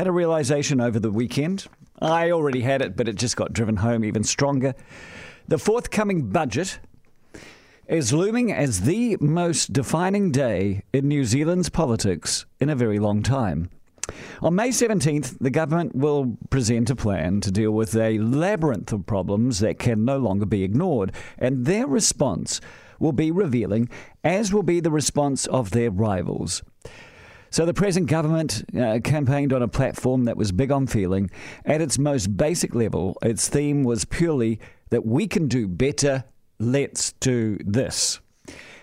had 0.00 0.06
a 0.06 0.12
realization 0.12 0.80
over 0.80 0.98
the 0.98 1.10
weekend. 1.10 1.66
I 2.00 2.30
already 2.30 2.62
had 2.62 2.80
it, 2.80 2.96
but 2.96 3.06
it 3.06 3.16
just 3.16 3.36
got 3.36 3.52
driven 3.52 3.76
home 3.76 4.02
even 4.02 4.24
stronger. 4.24 4.74
The 5.46 5.58
forthcoming 5.58 6.30
budget 6.30 6.78
is 7.86 8.10
looming 8.10 8.50
as 8.50 8.80
the 8.80 9.18
most 9.20 9.74
defining 9.74 10.32
day 10.32 10.84
in 10.94 11.06
New 11.06 11.26
Zealand's 11.26 11.68
politics 11.68 12.46
in 12.60 12.70
a 12.70 12.74
very 12.74 12.98
long 12.98 13.22
time. 13.22 13.68
On 14.40 14.54
May 14.54 14.70
17th, 14.70 15.36
the 15.38 15.50
government 15.50 15.94
will 15.94 16.34
present 16.48 16.88
a 16.88 16.96
plan 16.96 17.42
to 17.42 17.50
deal 17.50 17.72
with 17.72 17.94
a 17.94 18.18
labyrinth 18.20 18.94
of 18.94 19.04
problems 19.04 19.58
that 19.58 19.78
can 19.78 20.06
no 20.06 20.16
longer 20.16 20.46
be 20.46 20.62
ignored, 20.62 21.12
and 21.36 21.66
their 21.66 21.86
response 21.86 22.58
will 22.98 23.12
be 23.12 23.30
revealing, 23.30 23.86
as 24.24 24.50
will 24.50 24.62
be 24.62 24.80
the 24.80 24.90
response 24.90 25.44
of 25.48 25.72
their 25.72 25.90
rivals. 25.90 26.62
So 27.50 27.66
the 27.66 27.74
present 27.74 28.06
government 28.06 28.64
uh, 28.78 29.00
campaigned 29.02 29.52
on 29.52 29.62
a 29.62 29.68
platform 29.68 30.24
that 30.24 30.36
was 30.36 30.52
big 30.52 30.70
on 30.70 30.86
feeling. 30.86 31.30
At 31.64 31.80
its 31.80 31.98
most 31.98 32.36
basic 32.36 32.74
level, 32.74 33.18
its 33.22 33.48
theme 33.48 33.82
was 33.82 34.04
purely 34.04 34.60
that 34.90 35.04
we 35.04 35.26
can 35.26 35.48
do 35.48 35.66
better 35.66 36.24
let's 36.60 37.12
do 37.14 37.58
this. 37.64 38.20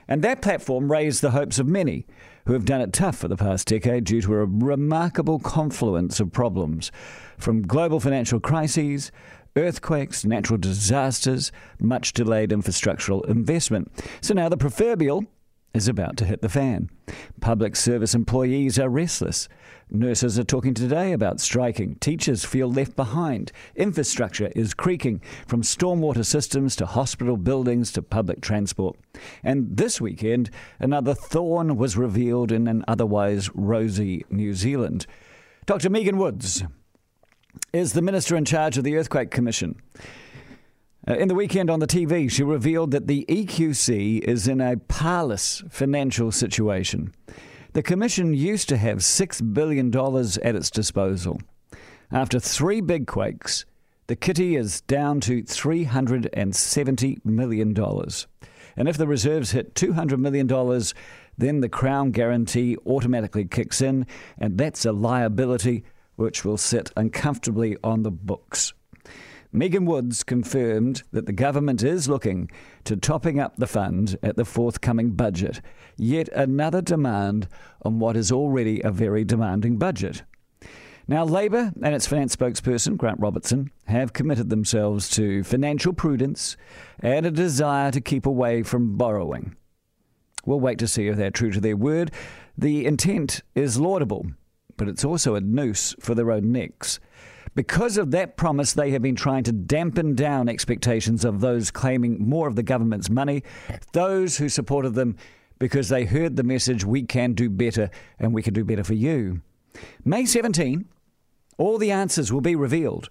And 0.07 0.21
that 0.23 0.41
platform 0.41 0.91
raised 0.91 1.21
the 1.21 1.31
hopes 1.31 1.59
of 1.59 1.67
many 1.67 2.05
who 2.45 2.53
have 2.53 2.65
done 2.65 2.81
it 2.81 2.93
tough 2.93 3.17
for 3.17 3.27
the 3.27 3.35
past 3.37 3.67
decade 3.67 4.05
due 4.05 4.21
to 4.21 4.33
a 4.33 4.45
remarkable 4.45 5.37
confluence 5.37 6.19
of 6.19 6.31
problems 6.31 6.91
from 7.37 7.61
global 7.61 7.99
financial 7.99 8.39
crises, 8.39 9.11
earthquakes, 9.57 10.23
natural 10.25 10.57
disasters, 10.57 11.51
much 11.79 12.13
delayed 12.13 12.51
infrastructural 12.51 13.27
investment. 13.29 13.91
So 14.21 14.33
now 14.33 14.49
the 14.49 14.57
proverbial 14.57 15.25
is 15.77 15.87
about 15.87 16.17
to 16.17 16.25
hit 16.25 16.41
the 16.41 16.49
fan. 16.49 16.89
Public 17.39 17.75
service 17.75 18.15
employees 18.15 18.79
are 18.79 18.89
restless. 18.89 19.47
Nurses 19.89 20.37
are 20.37 20.43
talking 20.43 20.73
today 20.73 21.13
about 21.13 21.39
striking. 21.39 21.95
Teachers 21.95 22.43
feel 22.43 22.69
left 22.69 22.95
behind. 22.95 23.51
Infrastructure 23.75 24.51
is 24.55 24.73
creaking 24.73 25.21
from 25.45 25.61
stormwater 25.61 26.25
systems 26.25 26.75
to 26.75 26.85
hospital 26.85 27.37
buildings 27.37 27.91
to 27.93 28.01
public 28.01 28.41
transport. 28.41 28.97
And 29.43 29.77
this 29.77 30.01
weekend, 30.01 30.49
another 30.79 31.13
thorn 31.13 31.77
was 31.77 31.95
revealed 31.95 32.51
in 32.51 32.67
an 32.67 32.83
otherwise 32.87 33.49
rosy 33.53 34.25
New 34.29 34.55
Zealand. 34.55 35.05
Dr. 35.67 35.89
Megan 35.91 36.17
Woods 36.17 36.63
is 37.71 37.93
the 37.93 38.01
minister 38.01 38.35
in 38.35 38.45
charge 38.45 38.77
of 38.77 38.83
the 38.83 38.97
Earthquake 38.97 39.31
Commission. 39.31 39.79
Uh, 41.09 41.13
in 41.13 41.29
the 41.29 41.35
weekend 41.35 41.69
on 41.69 41.79
the 41.79 41.87
TV, 41.87 42.29
she 42.29 42.43
revealed 42.43 42.91
that 42.91 43.07
the 43.07 43.25
EQC 43.29 44.19
is 44.19 44.45
in 44.45 44.59
a 44.59 44.75
parlous 44.75 45.63
financial 45.69 46.33
situation. 46.33 47.13
The 47.71 47.81
Commission 47.81 48.33
used 48.33 48.67
to 48.69 48.77
have 48.77 48.97
$6 48.97 49.53
billion 49.53 49.95
at 49.95 50.55
its 50.55 50.69
disposal. 50.69 51.39
After 52.11 52.41
three 52.41 52.81
big 52.81 53.07
quakes, 53.07 53.65
the 54.07 54.17
kitty 54.17 54.57
is 54.57 54.81
down 54.81 55.21
to 55.21 55.43
$370 55.43 57.25
million. 57.25 57.77
And 58.75 58.89
if 58.89 58.97
the 58.97 59.07
reserves 59.07 59.51
hit 59.51 59.75
$200 59.75 60.19
million, 60.19 60.47
then 61.37 61.61
the 61.61 61.69
Crown 61.69 62.11
guarantee 62.11 62.75
automatically 62.85 63.45
kicks 63.45 63.81
in, 63.81 64.05
and 64.37 64.57
that's 64.57 64.83
a 64.85 64.91
liability 64.91 65.85
which 66.17 66.43
will 66.43 66.57
sit 66.57 66.91
uncomfortably 66.97 67.77
on 67.81 68.03
the 68.03 68.11
books. 68.11 68.73
Megan 69.57 69.85
Woods 69.85 70.23
confirmed 70.23 71.01
that 71.11 71.25
the 71.25 71.33
government 71.33 71.81
is 71.81 72.07
looking 72.07 72.47
to 72.83 72.95
topping 72.95 73.39
up 73.39 73.55
the 73.57 73.65
fund 73.65 74.15
at 74.21 74.35
the 74.35 74.45
forthcoming 74.45 75.09
budget, 75.11 75.61
yet 75.97 76.29
another 76.29 76.79
demand 76.79 77.47
on 77.81 77.97
what 77.97 78.15
is 78.15 78.31
already 78.31 78.81
a 78.81 78.91
very 78.91 79.23
demanding 79.23 79.77
budget. 79.77 80.21
Now, 81.07 81.23
Labor 81.23 81.73
and 81.81 81.95
its 81.95 82.05
finance 82.05 82.35
spokesperson, 82.35 82.97
Grant 82.97 83.19
Robertson, 83.19 83.71
have 83.87 84.13
committed 84.13 84.51
themselves 84.51 85.09
to 85.11 85.43
financial 85.43 85.91
prudence 85.91 86.55
and 86.99 87.25
a 87.25 87.31
desire 87.31 87.89
to 87.89 88.01
keep 88.01 88.27
away 88.27 88.61
from 88.61 88.95
borrowing. 88.95 89.55
We'll 90.45 90.59
wait 90.59 90.77
to 90.79 90.87
see 90.87 91.07
if 91.07 91.17
they're 91.17 91.31
true 91.31 91.51
to 91.51 91.59
their 91.59 91.77
word. 91.77 92.11
The 92.55 92.85
intent 92.85 93.41
is 93.55 93.79
laudable, 93.79 94.27
but 94.75 94.87
it's 94.87 95.03
also 95.03 95.33
a 95.33 95.41
noose 95.41 95.95
for 95.99 96.13
their 96.13 96.31
own 96.31 96.51
necks. 96.51 96.99
Because 97.57 97.97
of 97.97 98.11
that 98.11 98.37
promise, 98.37 98.73
they 98.73 98.91
have 98.91 99.01
been 99.01 99.15
trying 99.15 99.43
to 99.45 99.51
dampen 99.51 100.13
down 100.13 100.47
expectations 100.47 101.25
of 101.25 101.41
those 101.41 101.71
claiming 101.71 102.29
more 102.29 102.47
of 102.47 102.55
the 102.55 102.61
government's 102.61 103.09
money, 103.09 103.41
those 103.93 104.37
who 104.37 104.47
supported 104.47 104.93
them 104.93 105.15
because 105.57 105.89
they 105.89 106.05
heard 106.05 106.35
the 106.35 106.43
message, 106.43 106.85
we 106.85 107.01
can 107.01 107.33
do 107.33 107.49
better 107.49 107.89
and 108.19 108.31
we 108.31 108.43
can 108.43 108.53
do 108.53 108.63
better 108.63 108.83
for 108.83 108.93
you. 108.93 109.41
May 110.05 110.23
17, 110.23 110.85
all 111.57 111.79
the 111.79 111.89
answers 111.89 112.31
will 112.31 112.41
be 112.41 112.55
revealed. 112.55 113.09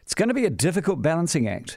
It's 0.00 0.14
going 0.14 0.28
to 0.28 0.34
be 0.34 0.46
a 0.46 0.50
difficult 0.50 1.02
balancing 1.02 1.46
act, 1.46 1.76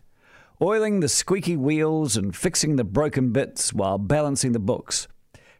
oiling 0.61 1.01
the 1.01 1.09
squeaky 1.09 1.57
wheels 1.57 2.15
and 2.15 2.33
fixing 2.33 2.77
the 2.77 2.85
broken 2.85 3.33
bits 3.33 3.73
while 3.73 3.97
balancing 3.97 4.53
the 4.53 4.59
books. 4.59 5.09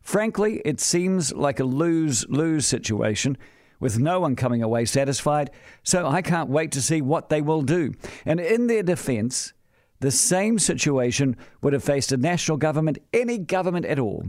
Frankly, 0.02 0.62
it 0.64 0.80
seems 0.80 1.34
like 1.34 1.60
a 1.60 1.66
lose 1.66 2.26
lose 2.30 2.66
situation 2.66 3.38
with 3.80 4.00
no 4.00 4.20
one 4.20 4.36
coming 4.36 4.62
away 4.62 4.86
satisfied, 4.86 5.52
so 5.84 6.08
I 6.08 6.22
can't 6.22 6.50
wait 6.50 6.72
to 6.74 6.82
see 6.82 7.02
what 7.02 7.30
they 7.30 7.42
will 7.42 7.62
do. 7.62 7.94
And 8.26 8.40
in 8.40 8.68
their 8.68 8.84
defence, 8.84 9.54
the 10.00 10.12
same 10.12 10.60
situation 10.60 11.38
would 11.62 11.74
have 11.74 11.84
faced 11.84 12.12
a 12.12 12.18
national 12.18 12.58
government, 12.58 13.00
any 13.14 13.38
government 13.38 13.86
at 13.86 14.00
all. 14.00 14.26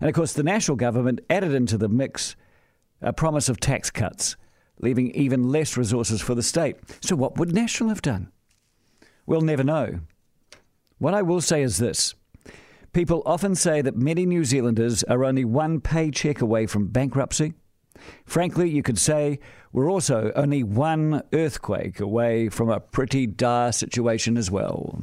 And 0.00 0.08
of 0.08 0.14
course, 0.14 0.32
the 0.32 0.42
national 0.42 0.76
government 0.76 1.20
added 1.30 1.52
into 1.52 1.78
the 1.78 1.88
mix 1.88 2.36
a 3.00 3.12
promise 3.12 3.48
of 3.48 3.60
tax 3.60 3.90
cuts, 3.90 4.36
leaving 4.80 5.10
even 5.12 5.50
less 5.50 5.76
resources 5.76 6.20
for 6.20 6.34
the 6.34 6.42
state. 6.42 6.76
So, 7.00 7.16
what 7.16 7.38
would 7.38 7.52
National 7.52 7.90
have 7.90 8.02
done? 8.02 8.32
We'll 9.26 9.42
never 9.42 9.64
know. 9.64 10.00
What 10.98 11.14
I 11.14 11.22
will 11.22 11.40
say 11.40 11.62
is 11.62 11.78
this 11.78 12.14
people 12.92 13.22
often 13.26 13.54
say 13.54 13.82
that 13.82 13.96
many 13.96 14.24
New 14.24 14.44
Zealanders 14.44 15.02
are 15.04 15.24
only 15.24 15.44
one 15.44 15.80
paycheck 15.80 16.40
away 16.40 16.66
from 16.66 16.88
bankruptcy. 16.88 17.54
Frankly, 18.24 18.68
you 18.68 18.82
could 18.82 18.98
say 18.98 19.38
we're 19.72 19.90
also 19.90 20.32
only 20.36 20.62
one 20.62 21.22
earthquake 21.32 22.00
away 22.00 22.48
from 22.48 22.70
a 22.70 22.80
pretty 22.80 23.26
dire 23.26 23.72
situation 23.72 24.36
as 24.36 24.50
well. 24.50 24.98